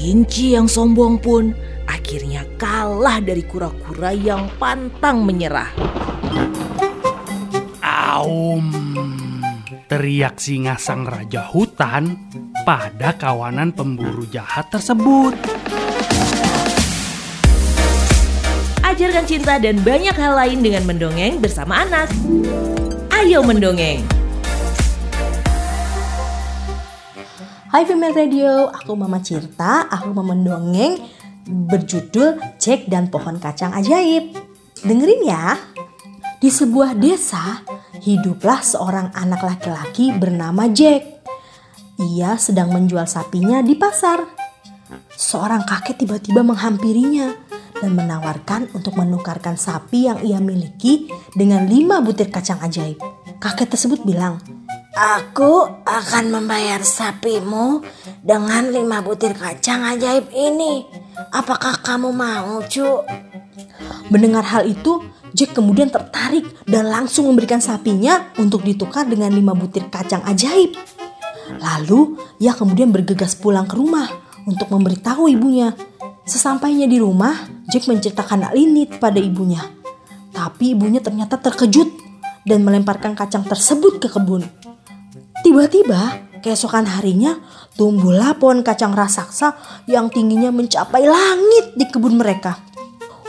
Kelinci 0.00 0.56
yang 0.56 0.64
sombong 0.64 1.20
pun 1.20 1.52
akhirnya 1.84 2.48
kalah 2.56 3.20
dari 3.20 3.44
kura-kura 3.44 4.16
yang 4.16 4.48
pantang 4.56 5.28
menyerah. 5.28 5.68
Aum, 7.84 8.64
teriak 9.92 10.40
singa 10.40 10.80
sang 10.80 11.04
raja 11.04 11.44
hutan 11.52 12.16
pada 12.64 13.12
kawanan 13.12 13.76
pemburu 13.76 14.24
jahat 14.24 14.72
tersebut. 14.72 15.36
Ajarkan 18.80 19.28
cinta 19.28 19.60
dan 19.60 19.84
banyak 19.84 20.16
hal 20.16 20.32
lain 20.32 20.64
dengan 20.64 20.88
mendongeng 20.88 21.44
bersama 21.44 21.84
anak. 21.84 22.08
Ayo 23.12 23.44
mendongeng! 23.44 24.19
Hai 27.70 27.86
Female 27.86 28.10
Radio, 28.10 28.66
aku 28.66 28.98
Mama 28.98 29.22
Cirta, 29.22 29.86
aku 29.86 30.10
mau 30.10 30.26
mendongeng 30.26 30.98
berjudul 31.46 32.58
Jack 32.58 32.90
dan 32.90 33.06
Pohon 33.14 33.38
Kacang 33.38 33.70
Ajaib. 33.70 34.34
Dengerin 34.82 35.22
ya. 35.22 35.54
Di 36.42 36.50
sebuah 36.50 36.98
desa, 36.98 37.62
hiduplah 38.02 38.58
seorang 38.66 39.14
anak 39.14 39.46
laki-laki 39.46 40.10
bernama 40.10 40.66
Jack. 40.66 41.22
Ia 42.02 42.34
sedang 42.42 42.74
menjual 42.74 43.06
sapinya 43.06 43.62
di 43.62 43.78
pasar. 43.78 44.18
Seorang 45.14 45.62
kakek 45.62 46.02
tiba-tiba 46.02 46.42
menghampirinya 46.42 47.30
dan 47.78 47.94
menawarkan 47.94 48.74
untuk 48.74 48.98
menukarkan 48.98 49.54
sapi 49.54 50.10
yang 50.10 50.18
ia 50.26 50.42
miliki 50.42 51.06
dengan 51.38 51.70
lima 51.70 52.02
butir 52.02 52.34
kacang 52.34 52.58
ajaib. 52.66 52.98
Kakek 53.38 53.70
tersebut 53.70 54.02
bilang, 54.02 54.42
Aku 55.00 55.80
akan 55.88 56.28
membayar 56.28 56.84
sapimu 56.84 57.80
dengan 58.20 58.68
lima 58.68 59.00
butir 59.00 59.32
kacang 59.32 59.80
ajaib 59.80 60.28
ini. 60.28 60.84
Apakah 61.32 61.80
kamu 61.80 62.12
mau, 62.12 62.60
Cu? 62.68 63.00
Mendengar 64.12 64.44
hal 64.44 64.68
itu, 64.68 65.00
Jack 65.32 65.56
kemudian 65.56 65.88
tertarik 65.88 66.44
dan 66.68 66.92
langsung 66.92 67.32
memberikan 67.32 67.64
sapinya 67.64 68.28
untuk 68.36 68.60
ditukar 68.60 69.08
dengan 69.08 69.32
lima 69.32 69.56
butir 69.56 69.88
kacang 69.88 70.20
ajaib. 70.28 70.76
Lalu, 71.56 72.20
ia 72.36 72.52
kemudian 72.52 72.92
bergegas 72.92 73.32
pulang 73.40 73.64
ke 73.64 73.80
rumah 73.80 74.04
untuk 74.44 74.68
memberitahu 74.68 75.32
ibunya. 75.32 75.72
Sesampainya 76.28 76.84
di 76.84 77.00
rumah, 77.00 77.40
Jack 77.72 77.88
menceritakan 77.88 78.52
hal 78.52 78.54
ini 78.54 78.84
pada 78.84 79.16
ibunya. 79.16 79.64
Tapi 80.28 80.76
ibunya 80.76 81.00
ternyata 81.00 81.40
terkejut 81.40 81.88
dan 82.44 82.60
melemparkan 82.60 83.16
kacang 83.16 83.48
tersebut 83.48 83.96
ke 83.96 84.12
kebun. 84.12 84.44
Tiba-tiba, 85.50 86.30
keesokan 86.46 86.86
harinya 86.86 87.34
tumbuhlah 87.74 88.38
pohon 88.38 88.62
kacang 88.62 88.94
raksasa 88.94 89.58
yang 89.90 90.06
tingginya 90.06 90.54
mencapai 90.54 91.02
langit 91.02 91.74
di 91.74 91.90
kebun 91.90 92.22
mereka. 92.22 92.54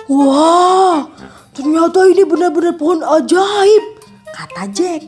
Wah, 0.06 1.02
ternyata 1.50 2.06
ini 2.06 2.22
benar-benar 2.22 2.78
pohon 2.78 3.02
ajaib, 3.02 4.06
kata 4.38 4.70
Jack. 4.70 5.02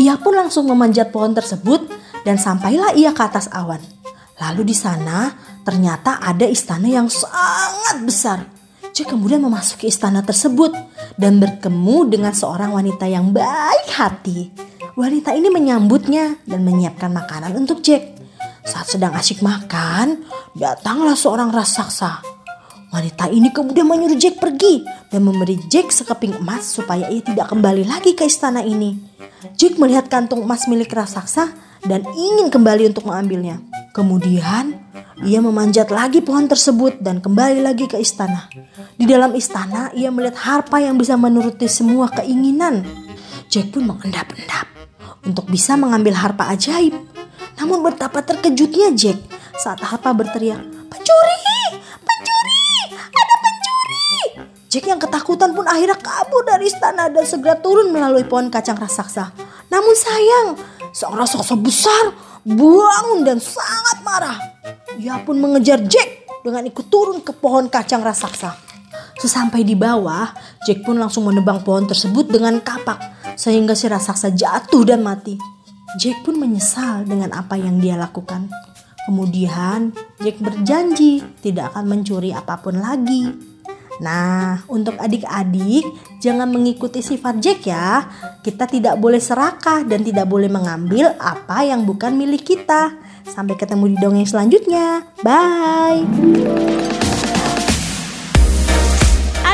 Ia 0.00 0.16
pun 0.16 0.32
langsung 0.32 0.64
memanjat 0.64 1.12
pohon 1.12 1.36
tersebut 1.36 1.92
dan 2.24 2.40
sampailah 2.40 2.96
ia 2.96 3.12
ke 3.12 3.20
atas 3.20 3.52
awan. 3.52 3.84
Lalu 4.40 4.72
di 4.72 4.76
sana 4.80 5.28
ternyata 5.60 6.24
ada 6.24 6.48
istana 6.48 6.88
yang 6.88 7.12
sangat 7.12 8.00
besar. 8.00 8.48
Jack 8.96 9.12
kemudian 9.12 9.44
memasuki 9.44 9.92
istana 9.92 10.24
tersebut 10.24 10.72
dan 11.20 11.36
bertemu 11.36 12.08
dengan 12.08 12.32
seorang 12.32 12.72
wanita 12.72 13.04
yang 13.04 13.28
baik 13.28 13.92
hati. 13.92 14.63
Wanita 14.94 15.34
ini 15.34 15.50
menyambutnya 15.50 16.38
dan 16.46 16.62
menyiapkan 16.62 17.10
makanan 17.10 17.50
untuk 17.58 17.82
Jack. 17.82 18.14
Saat 18.62 18.94
sedang 18.94 19.10
asyik 19.10 19.42
makan, 19.42 20.22
datanglah 20.54 21.18
seorang 21.18 21.50
raksasa. 21.50 22.22
Wanita 22.94 23.26
ini 23.26 23.50
kemudian 23.50 23.90
menyuruh 23.90 24.14
Jack 24.14 24.38
pergi 24.38 24.86
dan 25.10 25.26
memberi 25.26 25.58
Jack 25.66 25.90
sekeping 25.90 26.38
emas 26.38 26.70
supaya 26.70 27.10
ia 27.10 27.26
tidak 27.26 27.50
kembali 27.50 27.82
lagi 27.82 28.14
ke 28.14 28.22
istana 28.22 28.62
ini. 28.62 28.94
Jack 29.58 29.82
melihat 29.82 30.06
kantung 30.06 30.46
emas 30.46 30.70
milik 30.70 30.94
raksasa 30.94 31.50
dan 31.82 32.06
ingin 32.14 32.46
kembali 32.46 32.94
untuk 32.94 33.10
mengambilnya. 33.10 33.58
Kemudian 33.98 34.78
ia 35.26 35.42
memanjat 35.42 35.90
lagi 35.90 36.22
pohon 36.22 36.46
tersebut 36.46 37.02
dan 37.02 37.18
kembali 37.18 37.66
lagi 37.66 37.90
ke 37.90 37.98
istana. 37.98 38.46
Di 38.94 39.10
dalam 39.10 39.34
istana 39.34 39.90
ia 39.90 40.14
melihat 40.14 40.38
harpa 40.38 40.78
yang 40.78 40.94
bisa 40.94 41.18
menuruti 41.18 41.66
semua 41.66 42.06
keinginan. 42.14 42.86
Jack 43.50 43.74
pun 43.74 43.90
mengendap-endap 43.90 44.73
untuk 45.22 45.46
bisa 45.46 45.78
mengambil 45.78 46.18
harpa 46.18 46.50
ajaib. 46.50 46.96
Namun 47.60 47.86
betapa 47.86 48.24
terkejutnya 48.24 48.90
Jack 48.98 49.18
saat 49.54 49.78
harpa 49.78 50.10
berteriak, 50.10 50.58
"Pencuri! 50.90 51.78
Pencuri! 52.02 52.98
Ada 52.98 53.34
pencuri!" 53.38 54.14
Jack 54.66 54.84
yang 54.90 54.98
ketakutan 54.98 55.54
pun 55.54 55.62
akhirnya 55.70 55.94
kabur 55.94 56.42
dari 56.42 56.66
istana 56.66 57.06
dan 57.06 57.22
segera 57.22 57.54
turun 57.62 57.94
melalui 57.94 58.26
pohon 58.26 58.50
kacang 58.50 58.74
raksasa. 58.74 59.30
Namun 59.70 59.94
sayang, 59.94 60.48
seorang 60.90 61.26
raksasa 61.26 61.54
besar 61.54 62.04
bangun 62.44 63.22
dan 63.22 63.38
sangat 63.38 64.02
marah. 64.02 64.38
Ia 64.98 65.22
pun 65.22 65.38
mengejar 65.38 65.78
Jack 65.86 66.26
dengan 66.44 66.66
ikut 66.66 66.86
turun 66.90 67.22
ke 67.22 67.32
pohon 67.32 67.70
kacang 67.70 68.02
raksasa. 68.02 68.52
Sesampai 69.18 69.62
di 69.62 69.78
bawah, 69.78 70.34
Jack 70.66 70.82
pun 70.82 70.98
langsung 70.98 71.24
menebang 71.24 71.62
pohon 71.62 71.86
tersebut 71.86 72.28
dengan 72.28 72.58
kapak 72.58 73.23
sehingga 73.34 73.76
si 73.78 73.86
raksasa 73.90 74.34
jatuh 74.34 74.82
dan 74.86 75.02
mati. 75.02 75.38
Jack 75.94 76.26
pun 76.26 76.40
menyesal 76.42 77.06
dengan 77.06 77.30
apa 77.30 77.54
yang 77.54 77.78
dia 77.78 77.94
lakukan. 77.94 78.50
Kemudian 79.04 79.92
Jack 80.18 80.40
berjanji 80.40 81.22
tidak 81.44 81.76
akan 81.76 81.84
mencuri 81.86 82.32
apa 82.32 82.58
pun 82.58 82.80
lagi. 82.80 83.30
Nah, 84.02 84.66
untuk 84.66 84.98
adik-adik 84.98 85.86
jangan 86.18 86.50
mengikuti 86.50 86.98
sifat 86.98 87.38
Jack 87.38 87.68
ya. 87.68 88.10
Kita 88.42 88.66
tidak 88.66 88.98
boleh 88.98 89.22
serakah 89.22 89.86
dan 89.86 90.02
tidak 90.02 90.26
boleh 90.26 90.50
mengambil 90.50 91.14
apa 91.20 91.62
yang 91.62 91.86
bukan 91.86 92.18
milik 92.18 92.42
kita. 92.42 92.96
Sampai 93.28 93.54
ketemu 93.54 93.94
di 93.94 93.96
dongeng 94.02 94.26
selanjutnya. 94.26 95.06
Bye. 95.22 96.02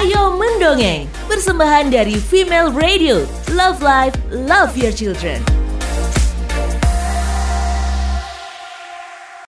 Ayo 0.00 0.32
mendongeng, 0.32 1.04
persembahan 1.28 1.92
dari 1.92 2.16
Female 2.16 2.72
Radio. 2.72 3.39
Love 3.50 3.82
Life, 3.82 4.16
Love 4.30 4.76
Your 4.76 4.92
Children. 4.92 5.59